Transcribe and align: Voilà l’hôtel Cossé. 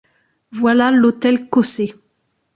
Voilà 0.51 0.89
l’hôtel 0.89 1.47
Cossé. 1.47 1.93